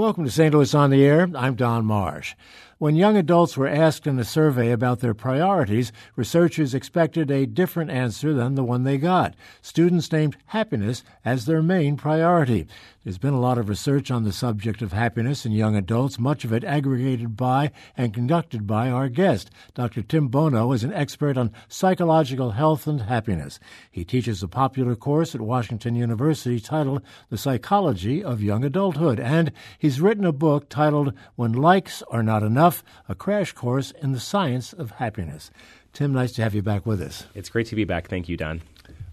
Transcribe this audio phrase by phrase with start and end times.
[0.00, 0.54] Welcome to St.
[0.54, 1.28] Louis on the Air.
[1.34, 2.34] I'm Don Marsh.
[2.80, 7.90] When young adults were asked in a survey about their priorities, researchers expected a different
[7.90, 9.34] answer than the one they got.
[9.60, 12.66] Students named happiness as their main priority.
[13.04, 16.44] There's been a lot of research on the subject of happiness in young adults, much
[16.44, 19.50] of it aggregated by and conducted by our guest.
[19.74, 20.02] Dr.
[20.02, 23.58] Tim Bono is an expert on psychological health and happiness.
[23.90, 29.52] He teaches a popular course at Washington University titled The Psychology of Young Adulthood, and
[29.78, 32.69] he's written a book titled When Likes Are Not Enough
[33.08, 35.50] A crash course in the science of happiness.
[35.92, 37.26] Tim, nice to have you back with us.
[37.34, 38.08] It's great to be back.
[38.08, 38.62] Thank you, Don.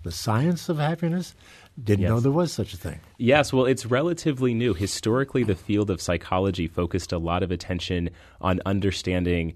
[0.03, 1.35] The science of happiness?
[1.83, 2.09] Didn't yes.
[2.09, 2.99] know there was such a thing.
[3.17, 4.73] Yes, well, it's relatively new.
[4.73, 8.09] Historically, the field of psychology focused a lot of attention
[8.41, 9.53] on understanding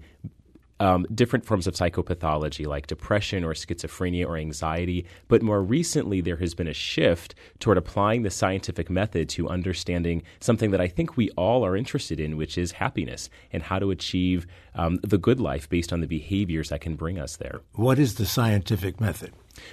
[0.82, 5.06] um, different forms of psychopathology like depression or schizophrenia or anxiety.
[5.28, 10.24] But more recently, there has been a shift toward applying the scientific method to understanding
[10.40, 13.92] something that I think we all are interested in, which is happiness and how to
[13.92, 17.60] achieve um, the good life based on the behaviors that can bring us there.
[17.74, 19.32] What is the scientific method?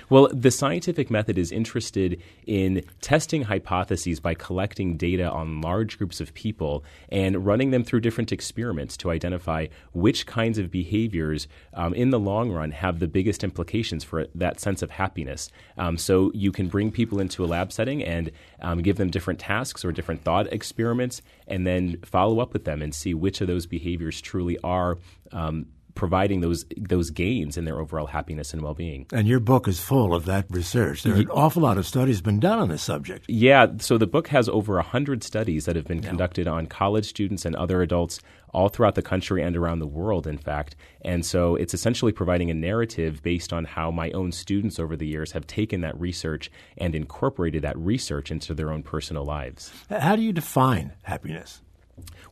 [0.10, 6.20] Well, the scientific method is interested in testing hypotheses by collecting data on large groups
[6.20, 11.94] of people and running them through different experiments to identify which kinds of behaviors um,
[11.94, 15.50] in the long run have the biggest implications for that sense of happiness.
[15.78, 19.40] Um, so you can bring people into a lab setting and um, give them different
[19.40, 23.48] tasks or different thought experiments and then follow up with them and see which of
[23.48, 24.98] those behaviors truly are
[25.32, 25.66] um,
[26.00, 29.06] providing those those gains in their overall happiness and well-being.
[29.12, 31.04] And your book is full of that research.
[31.04, 33.26] There are an awful lot of studies been done on this subject.
[33.28, 36.08] Yeah, so the book has over 100 studies that have been yeah.
[36.08, 38.22] conducted on college students and other adults
[38.54, 40.78] all throughout the country and around the world, in fact.
[41.02, 45.06] And so it's essentially providing a narrative based on how my own students over the
[45.06, 49.74] years have taken that research and incorporated that research into their own personal lives.
[49.90, 51.62] How do you define happiness?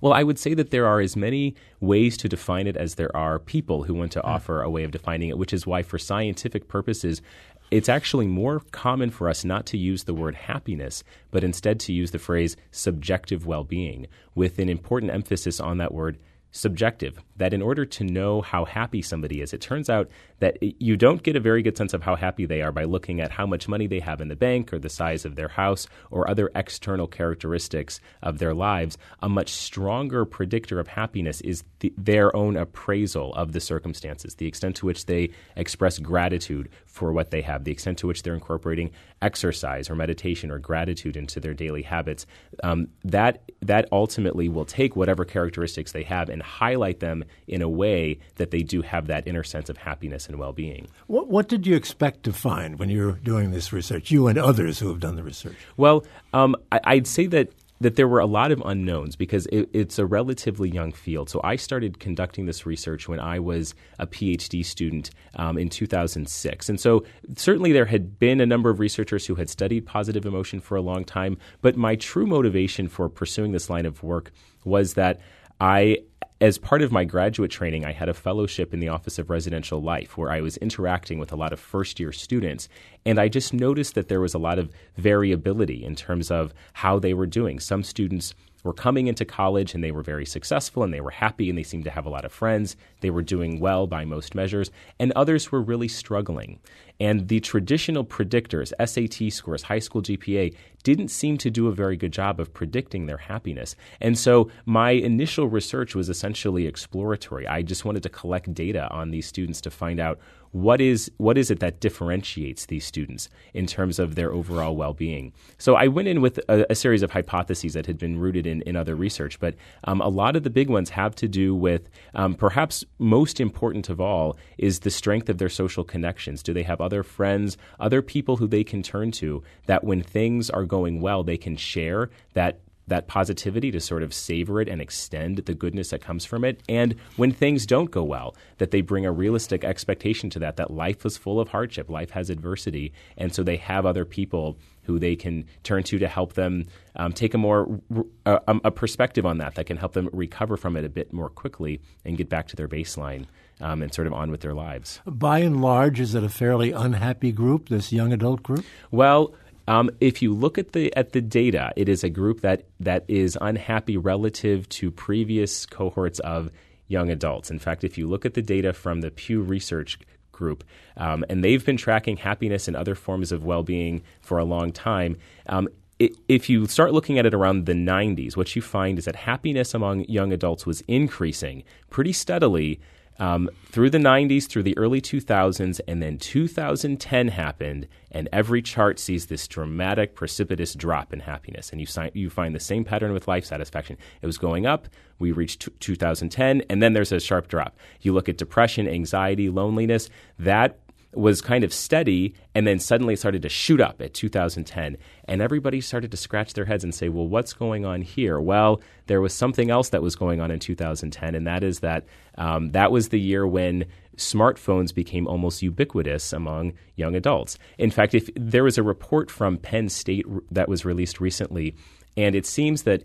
[0.01, 3.15] Well, I would say that there are as many ways to define it as there
[3.15, 4.27] are people who want to hmm.
[4.27, 7.21] offer a way of defining it, which is why, for scientific purposes,
[7.69, 11.93] it's actually more common for us not to use the word happiness, but instead to
[11.93, 16.17] use the phrase subjective well being, with an important emphasis on that word
[16.51, 17.19] subjective.
[17.37, 20.09] That in order to know how happy somebody is, it turns out
[20.39, 23.21] that you don't get a very good sense of how happy they are by looking
[23.21, 25.87] at how much money they have in the bank or the size of their house
[26.09, 28.97] or other external characteristics of their lives.
[29.21, 34.47] A much stronger predictor of happiness is the, their own appraisal of the circumstances, the
[34.47, 38.33] extent to which they express gratitude for what they have, the extent to which they're
[38.33, 38.91] incorporating
[39.21, 42.25] exercise or meditation or gratitude into their daily habits.
[42.63, 47.69] Um, that that ultimately will take whatever characteristics they have and highlight them in a
[47.69, 50.87] way that they do have that inner sense of happiness and well being.
[51.07, 54.37] What, what, did you expect to find when you were doing this research, you and
[54.37, 55.57] others who have done the research?
[55.75, 57.49] Well, um, I, I'd say that
[57.79, 61.29] that there were a lot of unknowns because it, it's a relatively young field.
[61.29, 66.69] So I started conducting this research when I was a PhD student um, in 2006.
[66.69, 67.03] And so
[67.35, 70.81] certainly there had been a number of researchers who had studied positive emotion for a
[70.81, 71.37] long time.
[71.61, 74.31] But my true motivation for pursuing this line of work
[74.63, 75.19] was that
[75.59, 75.99] I
[76.39, 79.81] as part of my graduate training, I had a fellowship in the Office of Residential
[79.81, 82.69] Life where I was interacting with a lot of first year students.
[83.05, 86.99] And I just noticed that there was a lot of variability in terms of how
[86.99, 87.59] they were doing.
[87.59, 91.49] Some students were coming into college and they were very successful and they were happy
[91.49, 92.75] and they seemed to have a lot of friends.
[93.01, 94.69] They were doing well by most measures.
[94.99, 96.59] And others were really struggling.
[96.99, 101.97] And the traditional predictors, SAT scores, high school GPA, didn't seem to do a very
[101.97, 103.75] good job of predicting their happiness.
[103.99, 107.47] And so my initial research was essentially exploratory.
[107.47, 110.19] I just wanted to collect data on these students to find out
[110.51, 115.33] what is what is it that differentiates these students in terms of their overall well-being
[115.57, 118.61] so i went in with a, a series of hypotheses that had been rooted in,
[118.63, 121.89] in other research but um, a lot of the big ones have to do with
[122.15, 126.63] um, perhaps most important of all is the strength of their social connections do they
[126.63, 131.01] have other friends other people who they can turn to that when things are going
[131.01, 135.53] well they can share that that positivity to sort of savor it and extend the
[135.53, 136.61] goodness that comes from it.
[136.69, 140.71] And when things don't go well, that they bring a realistic expectation to that, that
[140.71, 142.93] life is full of hardship, life has adversity.
[143.17, 147.11] And so they have other people who they can turn to to help them um,
[147.11, 147.81] take a more
[148.25, 151.29] uh, a perspective on that that can help them recover from it a bit more
[151.29, 153.25] quickly and get back to their baseline
[153.61, 154.99] um, and sort of on with their lives.
[155.05, 158.65] By and large, is it a fairly unhappy group, this young adult group?
[158.91, 159.33] Well,
[159.67, 163.03] um, if you look at the at the data, it is a group that that
[163.07, 166.51] is unhappy relative to previous cohorts of
[166.87, 167.51] young adults.
[167.51, 169.99] In fact, if you look at the data from the Pew Research
[170.31, 170.63] Group,
[170.95, 174.71] um, and they've been tracking happiness and other forms of well being for a long
[174.71, 175.17] time.
[175.47, 175.67] Um,
[175.99, 179.73] if you start looking at it around the 90s, what you find is that happiness
[179.73, 182.79] among young adults was increasing pretty steadily
[183.19, 188.99] um, through the 90s, through the early 2000s, and then 2010 happened, and every chart
[188.99, 191.71] sees this dramatic, precipitous drop in happiness.
[191.71, 193.97] And you, si- you find the same pattern with life satisfaction.
[194.21, 194.87] It was going up,
[195.19, 197.77] we reached t- 2010, and then there's a sharp drop.
[198.01, 200.09] You look at depression, anxiety, loneliness,
[200.39, 200.79] that
[201.17, 204.97] was kind of steady and then suddenly started to shoot up at 2010.
[205.25, 208.39] And everybody started to scratch their heads and say, well, what's going on here?
[208.39, 212.05] Well, there was something else that was going on in 2010, and that is that
[212.37, 213.85] um, that was the year when
[214.17, 217.57] smartphones became almost ubiquitous among young adults.
[217.77, 221.75] In fact, if there was a report from Penn State that was released recently,
[222.15, 223.03] and it seems that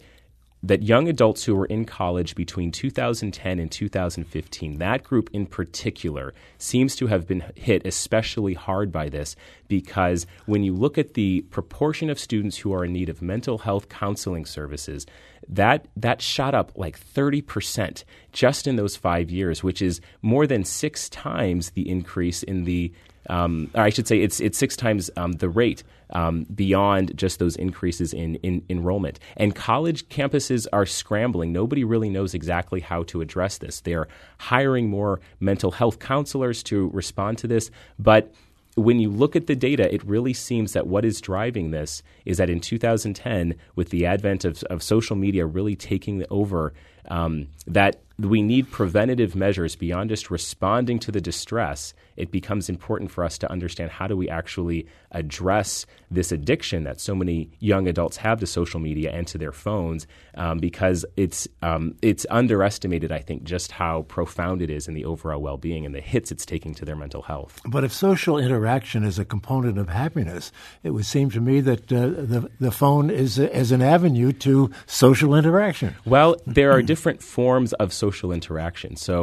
[0.63, 6.33] that young adults who were in college between 2010 and 2015, that group in particular,
[6.59, 9.35] seems to have been hit especially hard by this
[9.67, 13.59] because when you look at the proportion of students who are in need of mental
[13.59, 15.05] health counseling services,
[15.49, 20.65] that, that shot up like 30% just in those five years, which is more than
[20.65, 22.93] six times the increase in the
[23.29, 27.57] um, I should say it's it's six times um, the rate um, beyond just those
[27.57, 29.19] increases in, in enrollment.
[29.37, 31.53] And college campuses are scrambling.
[31.53, 33.81] Nobody really knows exactly how to address this.
[33.81, 38.33] They're hiring more mental health counselors to respond to this, but
[38.75, 42.39] when you look at the data, it really seems that what is driving this is
[42.39, 46.73] that in 2010, with the advent of, of social media really taking over,
[47.09, 51.95] um, that we need preventative measures beyond just responding to the distress.
[52.17, 57.01] It becomes important for us to understand how do we actually address this addiction that
[57.01, 61.49] so many young adults have to social media and to their phones, um, because it's
[61.63, 65.95] um, it's underestimated, I think, just how profound it is in the overall well-being and
[65.95, 67.61] the hits it's taking to their mental health.
[67.65, 71.93] But if social interaction is a component of happiness, it would seem to me that
[71.93, 75.95] uh, the the phone is as an avenue to social interaction.
[76.05, 78.97] Well, there are different forms of social interaction.
[78.97, 79.17] So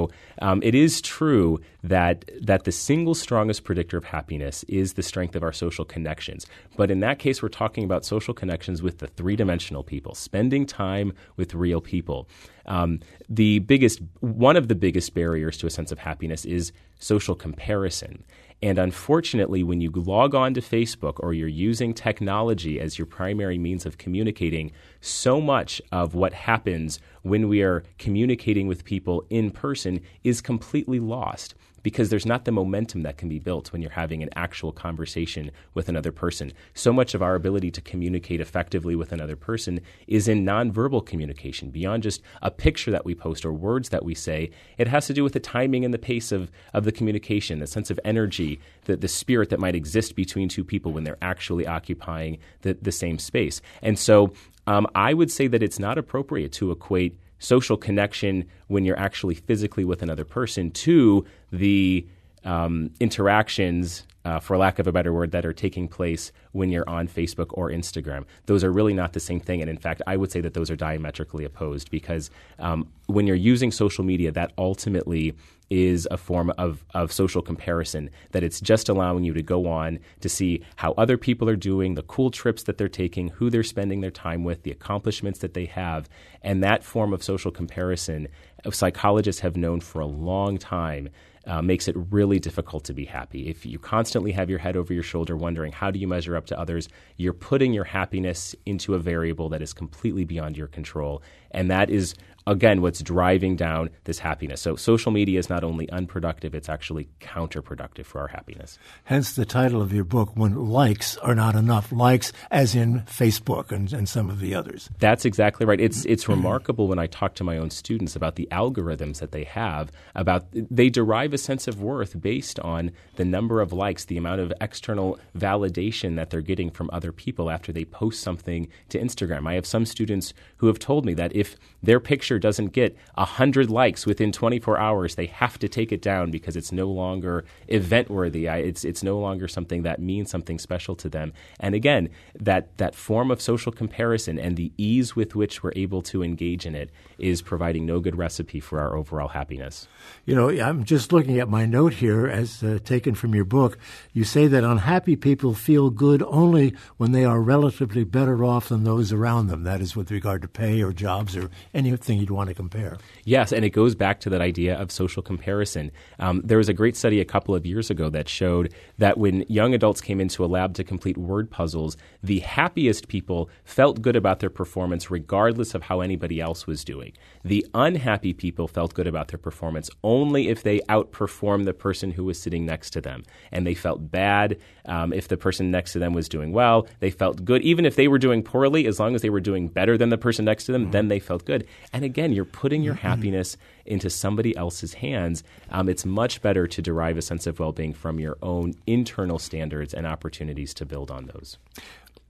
[0.48, 1.48] um, it is true
[1.84, 2.18] that
[2.50, 6.42] that the single strongest predictor of happiness is the strength of our social connections.
[6.80, 10.66] But in that case, we're talking about social connections with the three dimensional people, spending
[10.66, 12.20] time with real people.
[12.66, 17.36] Um, the biggest, one of the biggest barriers to a sense of happiness is social
[17.36, 18.24] comparison.
[18.62, 23.58] And unfortunately, when you log on to Facebook or you're using technology as your primary
[23.58, 29.52] means of communicating, so much of what happens when we are communicating with people in
[29.52, 33.92] person is completely lost because there's not the momentum that can be built when you're
[33.92, 36.54] having an actual conversation with another person.
[36.74, 41.70] So much of our ability to communicate effectively with another person is in nonverbal communication,
[41.70, 44.52] beyond just a picture that we post or words that we say.
[44.78, 47.68] It has to do with the timing and the pace of, of the communication, the
[47.68, 51.68] sense of energy, the, the spirit that might exist between two people when they're actually
[51.68, 53.62] occupying the, the same space.
[53.82, 54.34] And so
[54.68, 59.36] um, I would say that it's not appropriate to equate social connection when you're actually
[59.36, 62.06] physically with another person to the
[62.46, 66.88] um, interactions, uh, for lack of a better word, that are taking place when you're
[66.88, 68.26] on Facebook or Instagram.
[68.46, 69.62] Those are really not the same thing.
[69.62, 73.36] And in fact, I would say that those are diametrically opposed because um, when you're
[73.36, 75.34] using social media, that ultimately
[75.70, 80.00] is a form of, of social comparison, that it's just allowing you to go on
[80.22, 83.64] to see how other people are doing, the cool trips that they're taking, who they're
[83.64, 86.10] spending their time with, the accomplishments that they have.
[86.42, 88.28] And that form of social comparison,
[88.72, 91.10] psychologists have known for a long time
[91.46, 93.50] uh, makes it really difficult to be happy.
[93.50, 96.46] If you constantly have your head over your shoulder wondering how do you measure up
[96.48, 101.24] to others, you're putting your happiness into a variable that is completely beyond your control.
[101.52, 102.14] And that is
[102.50, 104.60] again, what's driving down this happiness.
[104.62, 108.80] So social media is not only unproductive, it's actually counterproductive for our happiness.
[109.04, 111.92] Hence the title of your book, When Likes Are Not Enough.
[111.92, 114.90] Likes as in Facebook and, and some of the others.
[114.98, 115.80] That's exactly right.
[115.80, 119.44] It's, it's remarkable when I talk to my own students about the algorithms that they
[119.44, 124.18] have, about they derive a sense of worth based on the number of likes, the
[124.18, 129.00] amount of external validation that they're getting from other people after they post something to
[129.00, 129.48] Instagram.
[129.48, 133.70] I have some students who have told me that if their picture doesn't get 100
[133.70, 138.10] likes within 24 hours, they have to take it down because it's no longer event
[138.10, 138.48] worthy.
[138.48, 141.32] It's, it's no longer something that means something special to them.
[141.60, 146.02] And again, that, that form of social comparison and the ease with which we're able
[146.04, 149.88] to engage in it is providing no good recipe for our overall happiness.
[150.26, 153.46] You know, I'm just looking looking at my note here, as uh, taken from your
[153.46, 153.78] book,
[154.14, 158.84] you say that unhappy people feel good only when they are relatively better off than
[158.84, 159.64] those around them.
[159.64, 162.98] That is with regard to pay or jobs or anything you'd want to compare.
[163.26, 165.92] Yes, and it goes back to that idea of social comparison.
[166.20, 169.46] Um, there was a great study a couple of years ago that showed that when
[169.48, 174.16] young adults came into a lab to complete word puzzles, the happiest people felt good
[174.16, 177.14] about their performance regardless of how anybody else was doing.
[177.44, 182.26] The unhappy people felt good about their performance only if they outperformed the person who
[182.26, 183.24] was sitting next to them.
[183.52, 186.88] And they felt bad um, if the person next to them was doing well.
[187.00, 189.68] They felt good even if they were doing poorly, as long as they were doing
[189.68, 190.92] better than the person next to them, mm-hmm.
[190.92, 191.66] then they felt good.
[191.94, 193.08] And again, you're putting your mm-hmm.
[193.08, 195.44] happiness into somebody else's hands.
[195.70, 199.40] Um, it's much better to derive a sense of well being from your own internal
[199.40, 201.58] standards and opportunities to build on those.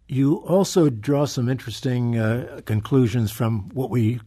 [0.07, 4.19] You also draw some interesting uh, conclusions from what we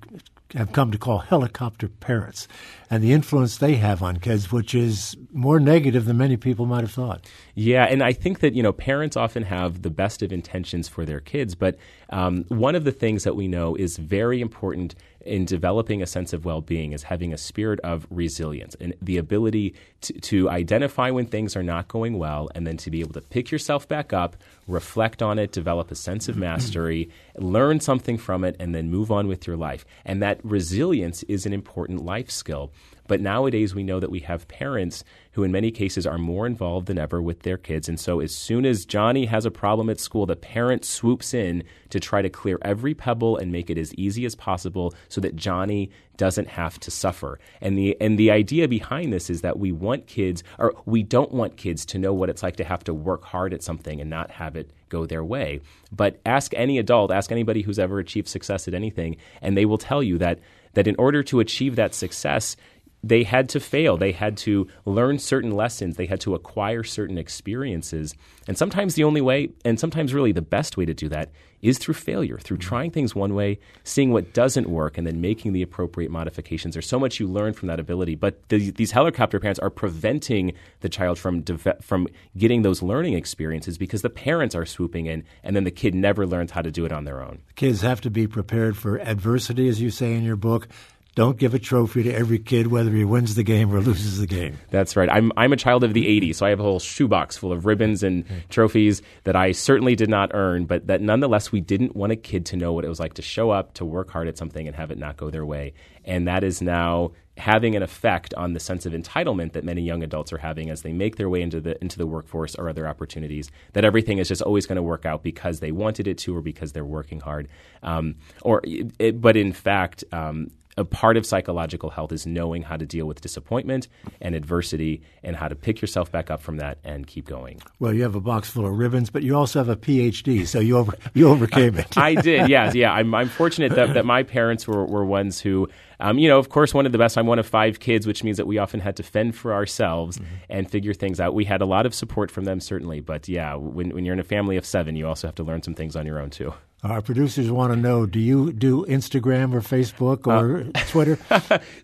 [0.55, 2.47] have come to call helicopter parents
[2.91, 6.83] and the influence they have on kids, which is more negative than many people might
[6.83, 7.27] have thought.
[7.55, 11.05] Yeah, and I think that you know parents often have the best of intentions for
[11.05, 11.77] their kids, but
[12.11, 16.33] um, one of the things that we know is very important in developing a sense
[16.33, 21.27] of well-being is having a spirit of resilience and the ability to, to identify when
[21.27, 24.37] things are not going well and then to be able to pick yourself back up
[24.67, 29.11] reflect on it develop a sense of mastery learn something from it and then move
[29.11, 29.85] on with your life.
[30.05, 32.73] And that resilience is an important life skill
[33.13, 36.87] but nowadays, we know that we have parents who, in many cases, are more involved
[36.87, 37.87] than ever with their kids.
[37.87, 41.63] And so, as soon as Johnny has a problem at school, the parent swoops in
[41.91, 45.37] to try to clear every pebble and make it as easy as possible so that
[45.37, 47.39] Johnny doesn't have to suffer.
[47.61, 51.33] And the and the idea behind this is that we want kids or we don't
[51.33, 54.09] want kids to know what it's like to have to work hard at something and
[54.09, 55.61] not have it go their way.
[55.91, 59.77] But ask any adult, ask anybody who's ever achieved success at anything, and they will
[59.77, 60.39] tell you that
[60.75, 62.57] that in order to achieve that success,
[63.05, 63.97] they had to fail.
[63.97, 65.97] They had to learn certain lessons.
[65.97, 68.15] They had to acquire certain experiences.
[68.47, 71.31] And sometimes the only way, and sometimes really the best way to do that,
[71.63, 75.53] is through failure, through trying things one way, seeing what doesn't work, and then making
[75.53, 76.75] the appropriate modifications.
[76.75, 78.17] There's so much you learn from that ability.
[78.17, 81.45] But the, these helicopter parents are preventing the child from,
[81.81, 85.95] from getting those learning experiences because the parents are swooping in, and then the kid
[85.95, 87.41] never learns how to do it on their own.
[87.55, 90.67] Kids have to be prepared for adversity, as you say in your book.
[91.15, 94.27] Don't give a trophy to every kid, whether he wins the game or loses the
[94.27, 94.57] game.
[94.71, 95.11] That's right.
[95.11, 97.67] I'm, I'm a child of the 80s, so I have a whole shoebox full of
[97.67, 102.13] ribbons and trophies that I certainly did not earn, but that nonetheless, we didn't want
[102.13, 104.39] a kid to know what it was like to show up, to work hard at
[104.39, 105.75] something, and have it not go their way.
[106.05, 110.03] And that is now having an effect on the sense of entitlement that many young
[110.03, 112.87] adults are having as they make their way into the into the workforce or other
[112.87, 113.51] opportunities.
[113.75, 116.43] That everything is just always going to work out because they wanted it to or
[116.43, 117.49] because they're working hard.
[117.83, 122.77] Um, or, it, but in fact, um, a part of psychological health is knowing how
[122.77, 123.89] to deal with disappointment
[124.21, 127.61] and adversity and how to pick yourself back up from that and keep going.
[127.79, 130.61] Well, you have a box full of ribbons, but you also have a PhD, so
[130.61, 131.97] you over, you overcame it.
[131.97, 132.93] I did, yes, yeah.
[132.93, 135.69] I'm, I'm fortunate that, that my parents were, were ones who
[136.03, 137.17] um, you know, of course, one of the best.
[137.17, 140.19] I'm one of five kids, which means that we often had to fend for ourselves
[140.19, 140.35] mm-hmm.
[140.51, 141.33] and figure things out.
[141.33, 144.19] We had a lot of support from them, certainly, but yeah, when, when you're in
[144.19, 146.53] a family of seven, you also have to learn some things on your own too.
[146.85, 151.17] Our producers want to know do you do Instagram or Facebook or uh, Twitter?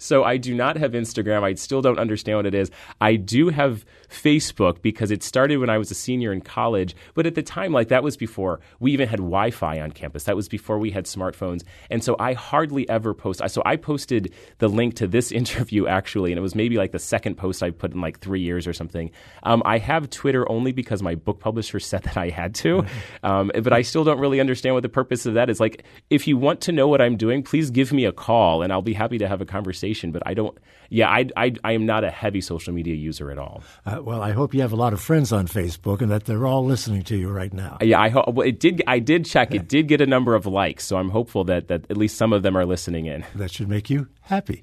[0.00, 1.44] so I do not have Instagram.
[1.44, 2.72] I still don't understand what it is.
[3.00, 6.96] I do have Facebook because it started when I was a senior in college.
[7.14, 10.24] But at the time, like that was before we even had Wi Fi on campus.
[10.24, 11.62] That was before we had smartphones.
[11.90, 13.40] And so I hardly ever post.
[13.50, 16.98] So I posted the link to this interview actually, and it was maybe like the
[16.98, 19.12] second post I put in like three years or something.
[19.44, 22.84] Um, I have Twitter only because my book publisher said that I had to.
[23.22, 25.60] Um, but I still don't really understand what the purpose of that is.
[25.60, 28.72] Like, if you want to know what I'm doing, please give me a call and
[28.72, 30.12] I'll be happy to have a conversation.
[30.12, 30.56] But I don't,
[30.90, 33.62] yeah, I, I, I am not a heavy social media user at all.
[33.84, 36.46] Uh, well, I hope you have a lot of friends on Facebook and that they're
[36.46, 37.78] all listening to you right now.
[37.80, 38.34] Yeah, I hope.
[38.34, 38.82] Well, it did.
[38.86, 39.54] I did check.
[39.54, 42.32] It did get a number of likes, so I'm hopeful that that at least some
[42.32, 43.24] of them are listening in.
[43.34, 44.62] That should make you happy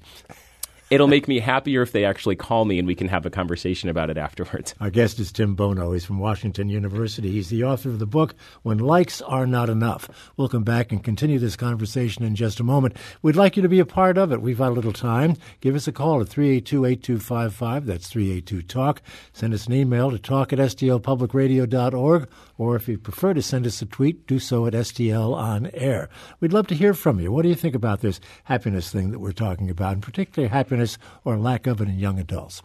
[0.90, 3.88] it'll make me happier if they actually call me and we can have a conversation
[3.88, 4.74] about it afterwards.
[4.80, 5.92] Our guest is Tim Bono.
[5.92, 7.30] He's from Washington University.
[7.30, 10.32] He's the author of the book, When Likes Are Not Enough.
[10.36, 12.96] We'll come back and continue this conversation in just a moment.
[13.22, 14.40] We'd like you to be a part of it.
[14.40, 15.36] We've got a little time.
[15.60, 17.86] Give us a call at 382 8255.
[17.86, 19.02] That's 382 TALK.
[19.32, 22.28] Send us an email to talk at stlpublicradio.org
[22.58, 26.08] or if you prefer to send us a tweet, do so at STL on air.
[26.40, 27.30] We'd love to hear from you.
[27.30, 30.75] What do you think about this happiness thing that we're talking about, and particularly happiness
[31.24, 32.62] or lack of it in young adults?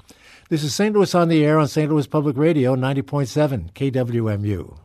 [0.50, 0.94] This is St.
[0.94, 1.89] Louis on the air on St.
[1.89, 4.77] Louis Public Radio, 90.7 KWMU.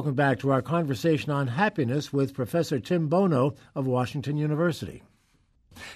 [0.00, 5.02] Welcome back to our conversation on happiness with Professor Tim Bono of Washington University.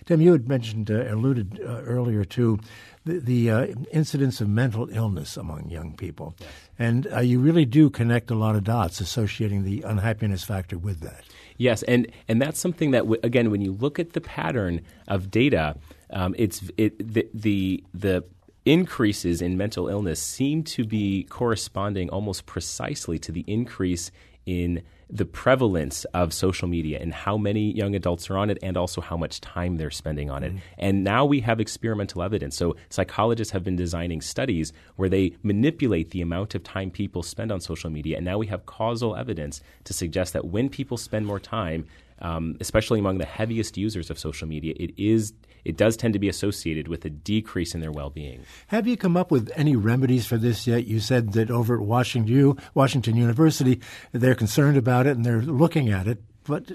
[0.04, 2.58] Tim, you had mentioned, uh, alluded uh, earlier to
[3.06, 6.36] the, the uh, incidence of mental illness among young people.
[6.38, 6.48] Yes.
[6.78, 11.00] And uh, you really do connect a lot of dots associating the unhappiness factor with
[11.00, 11.24] that.
[11.56, 15.30] Yes, and, and that's something that, w- again, when you look at the pattern of
[15.30, 15.76] data,
[16.10, 18.22] um, it's it, the, the, the
[18.64, 24.10] increases in mental illness seem to be corresponding almost precisely to the increase
[24.46, 28.76] in the prevalence of social media and how many young adults are on it and
[28.76, 30.50] also how much time they're spending on it.
[30.50, 30.58] Mm-hmm.
[30.78, 32.56] And now we have experimental evidence.
[32.56, 37.52] So psychologists have been designing studies where they manipulate the amount of time people spend
[37.52, 38.16] on social media.
[38.16, 41.86] And now we have causal evidence to suggest that when people spend more time,
[42.20, 46.18] um, especially among the heaviest users of social media, it is it does tend to
[46.18, 48.44] be associated with a decrease in their well-being.
[48.68, 50.86] Have you come up with any remedies for this yet?
[50.86, 53.80] You said that over at Washington, Washington University,
[54.12, 56.22] they're concerned about it and they're looking at it.
[56.44, 56.70] But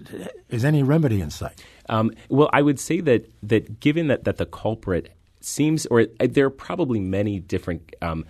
[0.50, 1.64] is any remedy in sight?
[1.90, 6.46] Um, well, I would say that that given that, that the culprit seems, or there
[6.46, 8.26] are probably many different um,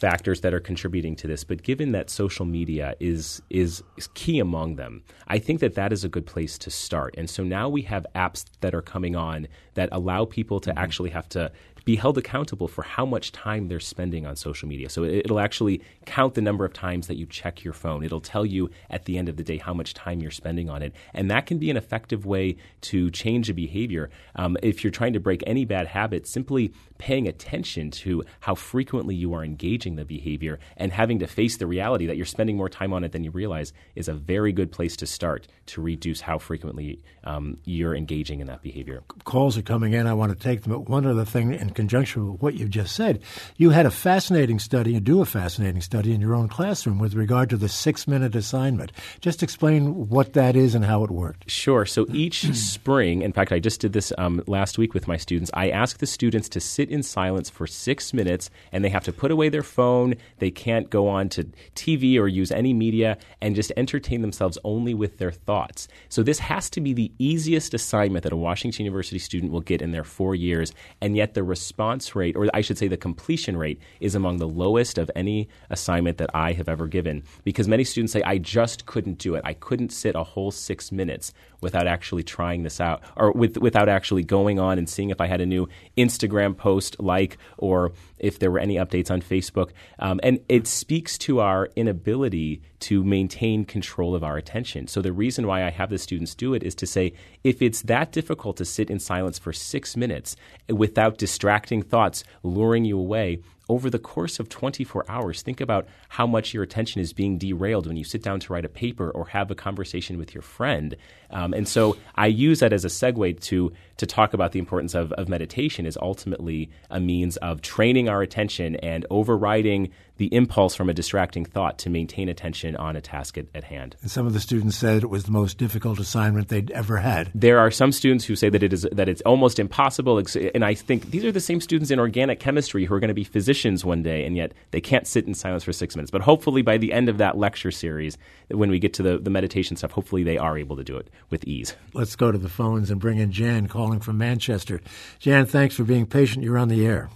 [0.00, 1.44] factors that are contributing to this.
[1.44, 5.92] But given that social media is, is, is key among them, I think that that
[5.92, 7.14] is a good place to start.
[7.18, 10.78] And so now we have apps that are coming on that allow people to mm-hmm.
[10.78, 11.52] actually have to
[11.84, 14.88] be held accountable for how much time they're spending on social media.
[14.88, 18.04] So it'll actually count the number of times that you check your phone.
[18.04, 20.82] It'll tell you at the end of the day how much time you're spending on
[20.82, 20.94] it.
[21.14, 24.10] And that can be an effective way to change a behavior.
[24.36, 29.14] Um, if you're trying to break any bad habit, simply paying attention to how frequently
[29.14, 32.68] you are engaging the behavior and having to face the reality that you're spending more
[32.68, 36.20] time on it than you realize is a very good place to start to reduce
[36.20, 39.02] how frequently um, you're engaging in that behavior.
[39.24, 40.06] Calls are coming in.
[40.06, 40.72] I want to take them.
[40.72, 43.20] But one other thing in conjunction with what you just said,
[43.56, 47.14] you had a fascinating study, you do a fascinating study in your own classroom with
[47.14, 48.92] regard to the six minute assignment.
[49.20, 51.50] Just explain what that is and how it worked.
[51.50, 51.86] Sure.
[51.86, 55.50] So each spring, in fact, I just did this um, last week with my students,
[55.54, 59.12] I ask the students to sit in silence for six minutes and they have to
[59.12, 60.16] put away their phone.
[60.38, 61.44] They can't go on to
[61.74, 65.88] TV or use any media and just entertain themselves only with their thoughts.
[66.10, 69.80] So this has to be the easiest assignment that a Washington University student will get
[69.80, 73.54] in their four years, and yet the response rate, or I should say the completion
[73.54, 77.84] rate, is among the lowest of any assignment that I have ever given because many
[77.84, 79.42] students say, I just couldn't do it.
[79.44, 83.88] I couldn't sit a whole six minutes without actually trying this out or with, without
[83.88, 88.38] actually going on and seeing if I had a new Instagram post like or if
[88.38, 89.70] there were any updates on Facebook.
[89.98, 94.86] Um, and it speaks to our inability to maintain control of our attention.
[94.86, 97.12] So the reason why I have the students do it is to say
[97.44, 100.36] if it's that difficult to sit in silence for six minutes
[100.68, 106.26] without distracting thoughts luring you away, over the course of 24 hours, think about how
[106.26, 109.28] much your attention is being derailed when you sit down to write a paper or
[109.28, 110.96] have a conversation with your friend.
[111.30, 114.94] Um, and so I use that as a segue to to talk about the importance
[114.94, 120.76] of, of meditation is ultimately a means of training our attention and overriding the impulse
[120.76, 123.96] from a distracting thought to maintain attention on a task at, at hand.
[124.02, 127.30] And some of the students said it was the most difficult assignment they'd ever had.
[127.34, 130.22] There are some students who say that it is that it's almost impossible,
[130.54, 133.14] and I think these are the same students in organic chemistry who are going to
[133.14, 136.10] be physicians one day, and yet they can't sit in silence for six minutes.
[136.10, 138.18] But hopefully, by the end of that lecture series,
[138.50, 141.08] when we get to the, the meditation stuff, hopefully they are able to do it
[141.30, 141.74] with ease.
[141.94, 144.82] Let's go to the phones and bring in Jan calling from Manchester.
[145.18, 146.44] Jan, thanks for being patient.
[146.44, 147.08] You're on the air.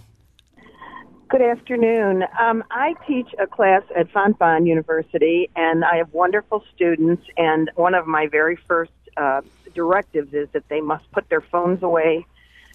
[1.35, 2.23] Good afternoon.
[2.39, 7.23] Um, I teach a class at Fontbonne University, and I have wonderful students.
[7.35, 9.41] And one of my very first uh,
[9.73, 12.25] directives is that they must put their phones away,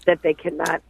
[0.05, 0.83] that they cannot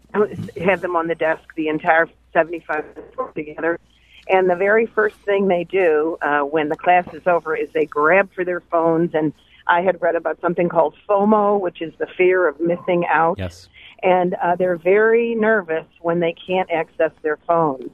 [0.62, 3.80] have them on the desk the entire 75 minutes together.
[4.28, 7.86] And the very first thing they do uh, when the class is over is they
[7.86, 9.12] grab for their phones.
[9.14, 9.32] And
[9.66, 13.40] I had read about something called FOMO, which is the fear of missing out.
[13.40, 13.70] Yes
[14.04, 17.92] and uh, they're very nervous when they can't access their phones.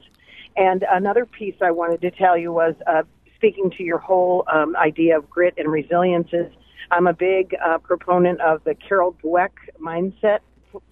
[0.56, 3.02] And another piece I wanted to tell you was uh,
[3.36, 6.28] speaking to your whole um, idea of grit and resilience.
[6.32, 6.52] Is
[6.90, 10.40] I'm a big uh, proponent of the Carol Dweck mindset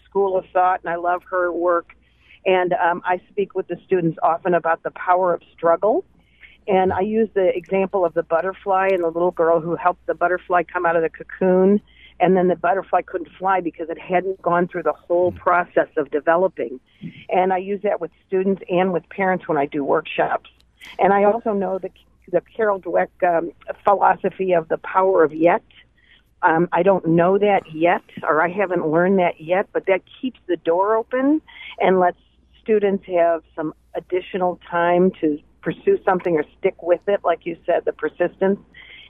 [0.04, 1.94] school of thought, and I love her work.
[2.44, 6.04] And um, I speak with the students often about the power of struggle.
[6.68, 10.14] And I use the example of the butterfly and the little girl who helped the
[10.14, 11.80] butterfly come out of the cocoon
[12.20, 15.36] and then the butterfly couldn't fly because it hadn't gone through the whole mm.
[15.36, 16.80] process of developing.
[17.28, 20.50] And I use that with students and with parents when I do workshops.
[20.98, 21.90] And I also know the
[22.32, 23.52] the Carol Dweck um,
[23.84, 25.62] philosophy of the power of yet.
[26.42, 30.38] Um, I don't know that yet, or I haven't learned that yet, but that keeps
[30.46, 31.40] the door open
[31.80, 32.18] and lets
[32.60, 37.84] students have some additional time to pursue something or stick with it, like you said,
[37.84, 38.60] the persistence.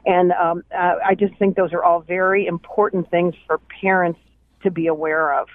[0.06, 4.20] And um, uh, I just think those are all very important things for parents
[4.62, 5.48] to be aware of.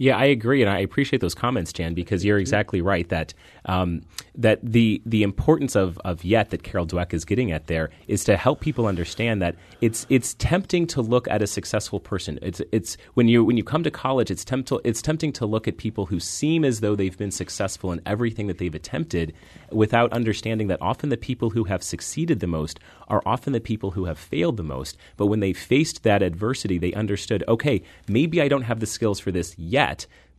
[0.00, 3.34] Yeah, I agree, and I appreciate those comments, Jan, because you're exactly right that
[3.66, 4.00] um,
[4.34, 8.24] that the the importance of of yet that Carol Dweck is getting at there is
[8.24, 12.38] to help people understand that it's it's tempting to look at a successful person.
[12.40, 15.68] It's it's when you when you come to college, it's tempting it's tempting to look
[15.68, 19.34] at people who seem as though they've been successful in everything that they've attempted,
[19.70, 23.90] without understanding that often the people who have succeeded the most are often the people
[23.90, 24.96] who have failed the most.
[25.18, 29.20] But when they faced that adversity, they understood, okay, maybe I don't have the skills
[29.20, 29.89] for this yet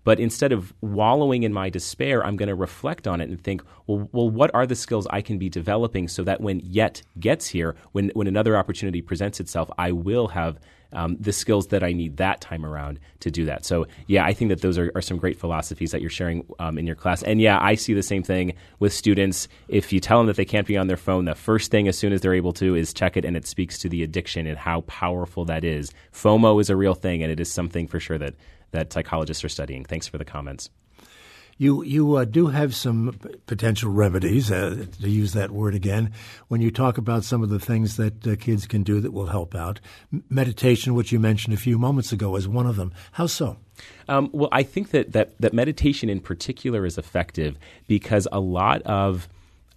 [0.04, 3.62] but instead of wallowing in my despair, I'm going to reflect on it and think,
[3.88, 7.48] well, well, what are the skills I can be developing so that when yet gets
[7.48, 10.60] here, when, when another opportunity presents itself, I will have
[10.94, 13.64] um, the skills that I need that time around to do that.
[13.64, 16.78] So, yeah, I think that those are, are some great philosophies that you're sharing um,
[16.78, 17.24] in your class.
[17.24, 19.48] And yeah, I see the same thing with students.
[19.70, 21.98] If you tell them that they can't be on their phone, the first thing as
[21.98, 24.58] soon as they're able to is check it, and it speaks to the addiction and
[24.58, 25.92] how powerful that is.
[26.12, 28.34] FOMO is a real thing, and it is something for sure that
[28.72, 29.86] that psychologists are studying.
[29.86, 30.70] Thanks for the comments.
[31.58, 36.12] You you uh, do have some potential remedies, uh, to use that word again,
[36.48, 39.28] when you talk about some of the things that uh, kids can do that will
[39.28, 39.80] help out.
[40.28, 42.92] meditation, which you mentioned a few moments ago, is one of them.
[43.12, 43.58] How so?
[44.08, 48.82] Um, well, I think that, that that meditation in particular is effective because a lot
[48.84, 49.30] of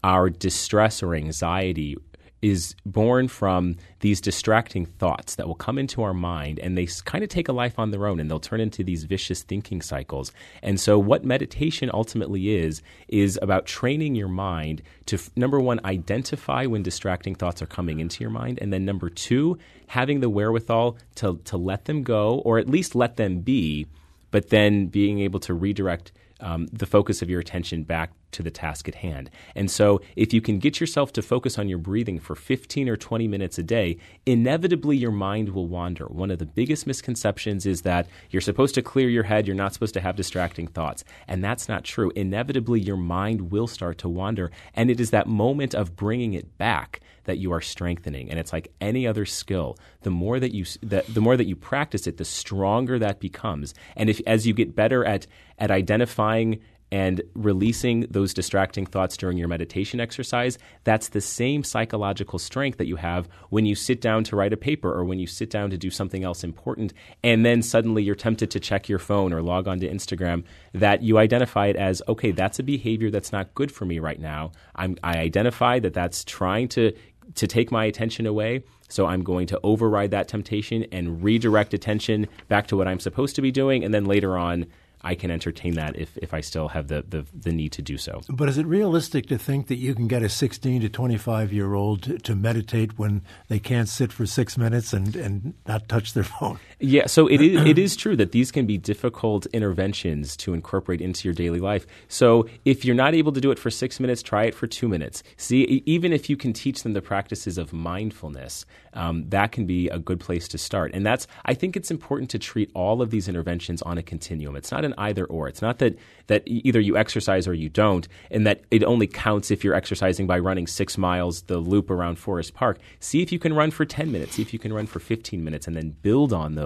[0.02, 1.98] our distress or anxiety
[2.44, 7.24] is born from these distracting thoughts that will come into our mind and they kind
[7.24, 10.30] of take a life on their own and they'll turn into these vicious thinking cycles.
[10.62, 16.66] And so, what meditation ultimately is, is about training your mind to, number one, identify
[16.66, 18.58] when distracting thoughts are coming into your mind.
[18.60, 22.94] And then, number two, having the wherewithal to, to let them go or at least
[22.94, 23.86] let them be,
[24.30, 28.50] but then being able to redirect um, the focus of your attention back to the
[28.50, 29.30] task at hand.
[29.54, 32.96] And so, if you can get yourself to focus on your breathing for 15 or
[32.96, 36.06] 20 minutes a day, inevitably your mind will wander.
[36.06, 39.72] One of the biggest misconceptions is that you're supposed to clear your head, you're not
[39.72, 41.04] supposed to have distracting thoughts.
[41.26, 42.12] And that's not true.
[42.14, 44.50] Inevitably, your mind will start to wander.
[44.74, 48.52] And it is that moment of bringing it back that you are strengthening and it's
[48.52, 52.16] like any other skill the more that you that the more that you practice it
[52.16, 55.26] the stronger that becomes and if as you get better at
[55.58, 56.60] at identifying
[56.92, 62.86] and releasing those distracting thoughts during your meditation exercise, that's the same psychological strength that
[62.86, 65.70] you have when you sit down to write a paper or when you sit down
[65.70, 66.92] to do something else important,
[67.22, 71.02] and then suddenly you're tempted to check your phone or log on to Instagram, that
[71.02, 74.52] you identify it as, okay, that's a behavior that's not good for me right now.
[74.76, 76.92] I'm, I identify that that's trying to
[77.36, 78.62] to take my attention away.
[78.88, 83.34] So I'm going to override that temptation and redirect attention back to what I'm supposed
[83.36, 83.82] to be doing.
[83.82, 84.66] And then later on,
[85.04, 87.98] I can entertain that if, if I still have the, the, the, need to do
[87.98, 88.22] so.
[88.28, 91.74] But is it realistic to think that you can get a 16 to 25 year
[91.74, 96.14] old to, to meditate when they can't sit for six minutes and, and not touch
[96.14, 96.58] their phone?
[96.80, 101.00] Yeah, so it is, it is true that these can be difficult interventions to incorporate
[101.00, 101.86] into your daily life.
[102.08, 104.88] So if you're not able to do it for six minutes, try it for two
[104.88, 105.22] minutes.
[105.36, 109.88] See, even if you can teach them the practices of mindfulness, um, that can be
[109.88, 110.92] a good place to start.
[110.94, 114.56] And that's, I think it's important to treat all of these interventions on a continuum.
[114.56, 115.48] It's not an either or.
[115.48, 119.50] It's not that, that either you exercise or you don't, and that it only counts
[119.50, 122.78] if you're exercising by running six miles the loop around Forest Park.
[123.00, 125.42] See if you can run for 10 minutes, see if you can run for 15
[125.42, 126.64] minutes, and then build on those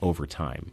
[0.00, 0.70] over time.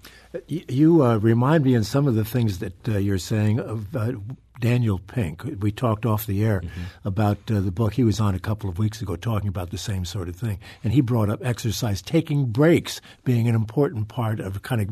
[0.48, 4.14] You uh, remind me in some of the things that uh, you're saying of uh,
[4.60, 5.44] Daniel Pink.
[5.60, 7.08] We talked off the air mm-hmm.
[7.08, 9.78] about uh, the book he was on a couple of weeks ago, talking about the
[9.78, 10.60] same sort of thing.
[10.84, 14.90] And he brought up exercise, taking breaks being an important part of kind of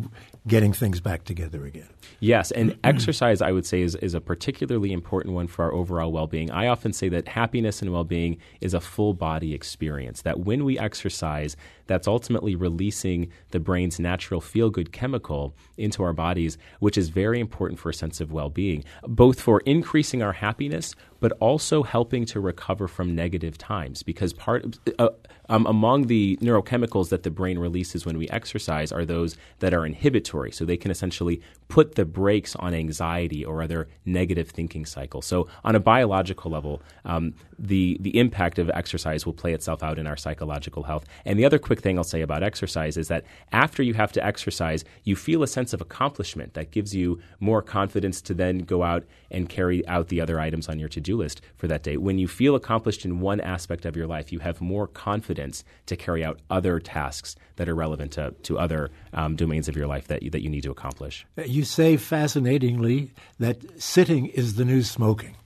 [0.48, 1.90] getting things back together again.
[2.20, 6.12] Yes, and exercise, I would say, is, is a particularly important one for our overall
[6.12, 6.50] well being.
[6.52, 10.64] I often say that happiness and well being is a full body experience, that when
[10.64, 11.56] we exercise,
[11.88, 17.40] that's ultimately releasing the brain's natural feel good chemical into our bodies, which is very
[17.40, 22.26] important for a sense of well being, both for increasing our happiness, but also helping
[22.26, 24.04] to recover from negative times.
[24.04, 25.10] Because part uh,
[25.50, 29.86] um, among the neurochemicals that the brain releases when we exercise are those that are
[29.86, 30.37] inhibitory.
[30.52, 35.26] So they can essentially put the brakes on anxiety or other negative thinking cycles.
[35.26, 39.98] So on a biological level, um, the the impact of exercise will play itself out
[39.98, 41.06] in our psychological health.
[41.26, 44.26] And the other quick thing I'll say about exercise is that after you have to
[44.26, 48.84] exercise, you feel a sense of accomplishment that gives you more confidence to then go
[48.84, 51.98] out and carry out the other items on your to do list for that day.
[51.98, 55.96] When you feel accomplished in one aspect of your life, you have more confidence to
[55.96, 60.08] carry out other tasks that are relevant to, to other um, domains of your life
[60.08, 61.26] that you, that you need to accomplish.
[61.46, 65.37] You say fascinatingly that sitting is the new smoking.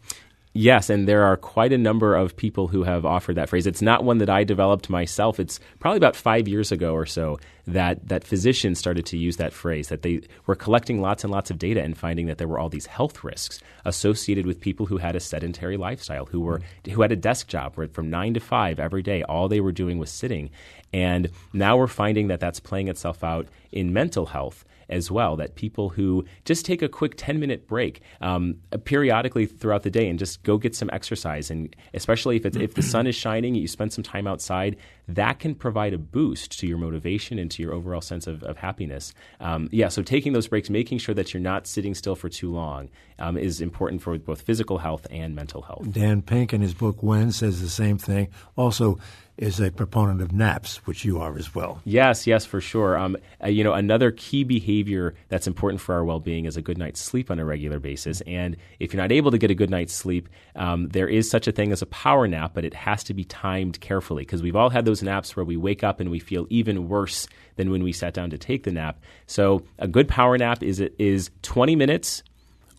[0.54, 3.66] Yes, and there are quite a number of people who have offered that phrase.
[3.66, 5.40] It's not one that I developed myself.
[5.40, 9.54] It's probably about five years ago or so that, that physicians started to use that
[9.54, 12.60] phrase, that they were collecting lots and lots of data and finding that there were
[12.60, 16.60] all these health risks associated with people who had a sedentary lifestyle, who, were,
[16.92, 19.72] who had a desk job where from nine to five every day, all they were
[19.72, 20.50] doing was sitting.
[20.92, 25.36] And now we're finding that that's playing itself out in mental health as well.
[25.36, 30.08] That people who just take a quick 10 minute break um, periodically throughout the day
[30.10, 33.68] and just go get some exercise, and especially if, if the sun is shining, you
[33.68, 37.74] spend some time outside, that can provide a boost to your motivation and to your
[37.74, 39.14] overall sense of, of happiness.
[39.40, 42.52] Um, yeah, so taking those breaks, making sure that you're not sitting still for too
[42.52, 45.92] long um, is important for both physical health and mental health.
[45.92, 48.30] Dan Pink in his book When says the same thing.
[48.56, 49.00] Also,
[49.38, 51.82] is a proponent of naps, which you are as well.
[51.84, 52.98] Yes, yes, for sure.
[52.98, 56.78] Um, uh, you know, another key behavior that's important for our well-being is a good
[56.78, 58.22] night's sleep on a regular basis.
[58.22, 61.48] And if you're not able to get a good night's sleep, um, there is such
[61.48, 64.56] a thing as a power nap, but it has to be timed carefully because we've
[64.56, 67.84] all had those naps where we wake up and we feel even worse than when
[67.84, 69.00] we sat down to take the nap.
[69.28, 72.24] So a good power nap is is 20 minutes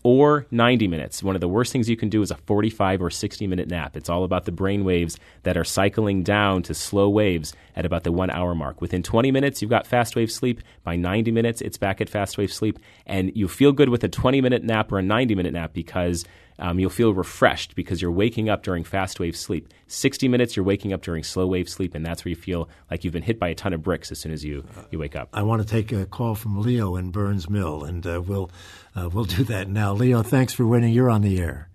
[0.03, 1.23] or 90 minutes.
[1.23, 3.95] One of the worst things you can do is a 45 or 60 minute nap.
[3.95, 8.03] It's all about the brain waves that are cycling down to slow waves at about
[8.03, 8.81] the one hour mark.
[8.81, 10.61] Within 20 minutes, you've got fast wave sleep.
[10.83, 12.79] By 90 minutes, it's back at fast wave sleep.
[13.05, 16.25] And you feel good with a 20 minute nap or a 90 minute nap because
[16.59, 19.73] um, you'll feel refreshed because you're waking up during fast wave sleep.
[19.87, 23.03] 60 minutes, you're waking up during slow wave sleep, and that's where you feel like
[23.03, 25.29] you've been hit by a ton of bricks as soon as you, you wake up.
[25.33, 28.49] I want to take a call from Leo in Byrnes Mill, and uh, we'll,
[28.95, 29.93] uh, we'll do that now.
[29.93, 30.93] Leo, thanks for waiting.
[30.93, 31.69] You're on the air.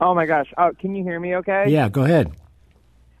[0.00, 0.52] Oh, my gosh.
[0.56, 1.66] Uh, can you hear me okay?
[1.68, 2.32] Yeah, go ahead.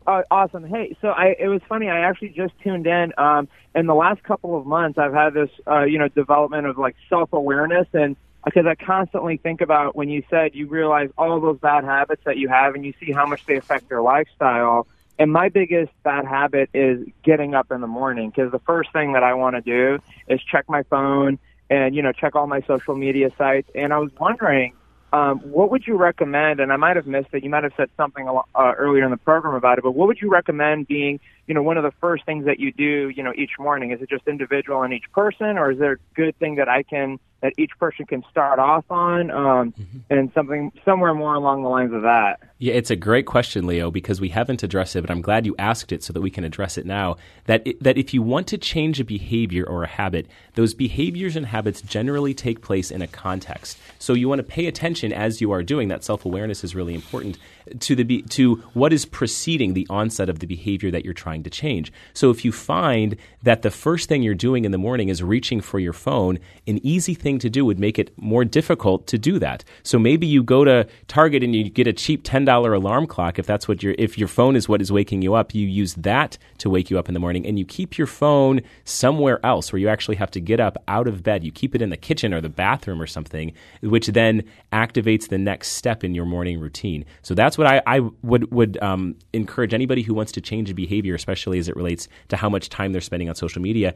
[0.06, 0.64] Uh, awesome.
[0.64, 1.88] Hey, so I it was funny.
[1.88, 3.12] I actually just tuned in.
[3.16, 6.76] Um, in the last couple of months, I've had this, uh, you know, development of
[6.76, 11.40] like self awareness, and because I constantly think about when you said you realize all
[11.40, 14.86] those bad habits that you have and you see how much they affect your lifestyle.
[15.18, 19.12] And my biggest bad habit is getting up in the morning because the first thing
[19.12, 21.38] that I want to do is check my phone
[21.70, 23.70] and, you know, check all my social media sites.
[23.74, 24.74] And I was wondering,
[25.12, 26.58] um, what would you recommend?
[26.58, 27.44] And I might have missed it.
[27.44, 30.20] You might have said something uh, earlier in the program about it, but what would
[30.20, 33.32] you recommend being, you know, one of the first things that you do, you know,
[33.36, 33.90] each morning?
[33.92, 36.82] Is it just individual in each person, or is there a good thing that I
[36.82, 39.98] can that each person can start off on, um, mm-hmm.
[40.10, 42.38] and something somewhere more along the lines of that?
[42.58, 45.56] Yeah, it's a great question, Leo, because we haven't addressed it, but I'm glad you
[45.58, 47.16] asked it so that we can address it now.
[47.46, 51.34] That it, that if you want to change a behavior or a habit, those behaviors
[51.34, 53.76] and habits generally take place in a context.
[53.98, 55.88] So you want to pay attention as you are doing.
[55.88, 57.38] That self awareness is really important
[57.80, 61.50] to the to what is preceding the onset of the behavior that you're trying to
[61.50, 61.92] change.
[62.14, 65.60] So if you find that the first thing you're doing in the morning is reaching
[65.60, 69.38] for your phone, an easy thing to do would make it more difficult to do
[69.38, 69.64] that.
[69.82, 73.46] So maybe you go to Target and you get a cheap $10 alarm clock if
[73.46, 76.38] that's what your if your phone is what is waking you up, you use that
[76.58, 79.80] to wake you up in the morning and you keep your phone somewhere else where
[79.80, 81.44] you actually have to get up out of bed.
[81.44, 85.38] You keep it in the kitchen or the bathroom or something, which then activates the
[85.38, 87.04] next step in your morning routine.
[87.22, 90.74] So that's that's what I, I would would um, encourage anybody who wants to change
[90.74, 93.94] behavior, especially as it relates to how much time they're spending on social media.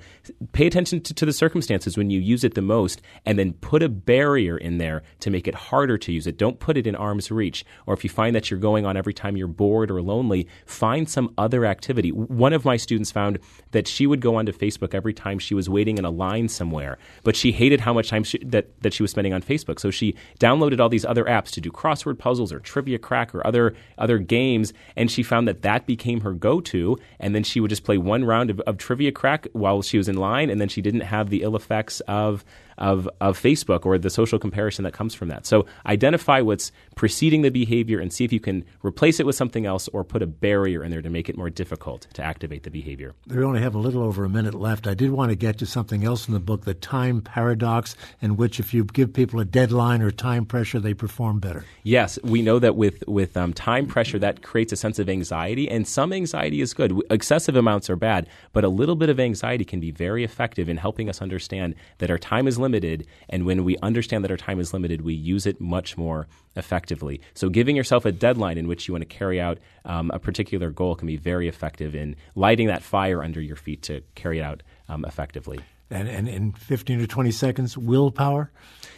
[0.52, 3.82] Pay attention to, to the circumstances when you use it the most, and then put
[3.82, 6.36] a barrier in there to make it harder to use it.
[6.36, 7.64] Don't put it in arm's reach.
[7.86, 11.08] Or if you find that you're going on every time you're bored or lonely, find
[11.08, 12.10] some other activity.
[12.10, 13.38] One of my students found
[13.70, 16.98] that she would go onto Facebook every time she was waiting in a line somewhere,
[17.24, 19.80] but she hated how much time she, that that she was spending on Facebook.
[19.80, 23.45] So she downloaded all these other apps to do crossword puzzles or trivia crack or
[23.46, 26.98] other other games, and she found that that became her go-to.
[27.20, 30.09] And then she would just play one round of, of trivia crack while she was
[30.09, 32.44] in line, and then she didn't have the ill effects of
[32.78, 35.46] of, of Facebook or the social comparison that comes from that.
[35.46, 39.66] So identify what's preceding the behavior and see if you can replace it with something
[39.66, 42.70] else or put a barrier in there to make it more difficult to activate the
[42.70, 43.14] behavior.
[43.26, 44.86] We only have a little over a minute left.
[44.86, 48.36] I did want to get to something else in the book, the time paradox, in
[48.36, 51.64] which if you give people a deadline or time pressure, they perform better.
[51.82, 55.68] Yes, we know that with with um, time pressure, that creates a sense of anxiety,
[55.68, 57.00] and some anxiety is good.
[57.10, 60.76] Excessive amounts are bad, but a little bit of anxiety can be very effective in
[60.76, 63.07] helping us understand that our time is limited limited.
[63.29, 66.26] And when we understand that our time is limited, we use it much more
[66.57, 67.20] effectively.
[67.35, 70.70] So, giving yourself a deadline in which you want to carry out um, a particular
[70.70, 74.42] goal can be very effective in lighting that fire under your feet to carry it
[74.42, 75.61] out um, effectively.
[75.90, 78.51] And, and in 15 to 20 seconds, willpower?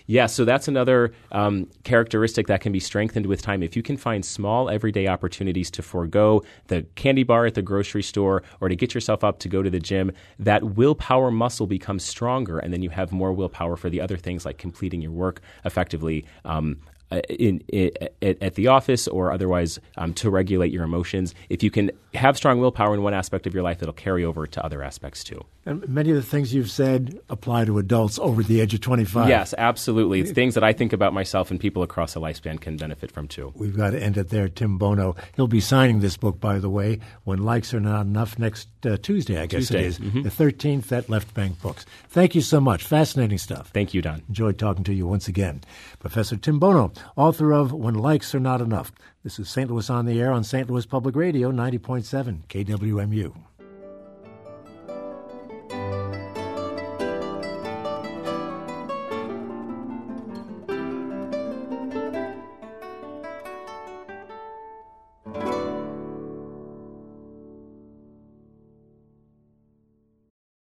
[0.07, 3.62] Yeah, so that's another um, characteristic that can be strengthened with time.
[3.62, 8.03] If you can find small everyday opportunities to forego the candy bar at the grocery
[8.03, 12.05] store or to get yourself up to go to the gym, that willpower muscle becomes
[12.05, 15.42] stronger, and then you have more willpower for the other things like completing your work
[15.66, 16.24] effectively.
[16.46, 16.79] Um,
[17.10, 17.90] in, in
[18.22, 21.34] at, at, the office or otherwise um, to regulate your emotions.
[21.48, 24.46] If you can have strong willpower in one aspect of your life, it'll carry over
[24.46, 25.44] to other aspects too.
[25.64, 29.28] And many of the things you've said apply to adults over the age of 25.
[29.28, 30.20] Yes, absolutely.
[30.20, 33.28] It's things that I think about myself and people across the lifespan can benefit from
[33.28, 33.52] too.
[33.54, 34.48] We've got to end it there.
[34.48, 35.14] Tim Bono.
[35.36, 38.96] He'll be signing this book, by the way, when likes are not enough next uh,
[38.96, 39.80] Tuesday, I guess Tuesday.
[39.80, 40.22] it is, mm-hmm.
[40.22, 41.84] the 13th at Left Bank Books.
[42.08, 42.84] Thank you so much.
[42.84, 43.68] Fascinating stuff.
[43.68, 44.22] Thank you, Don.
[44.28, 45.62] Enjoyed talking to you once again.
[45.98, 48.92] Professor Tim Bono, author of When Likes Are Not Enough.
[49.24, 49.70] This is St.
[49.70, 50.70] Louis on the Air on St.
[50.70, 53.47] Louis Public Radio, 90.7 KWMU.